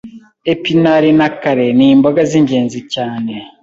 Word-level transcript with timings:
Epinari 0.51 1.11
na 1.19 1.27
kale 1.41 1.67
ni 1.77 1.85
imboga 1.93 2.21
z’ingenzi 2.29 2.79
cyane 2.93 3.33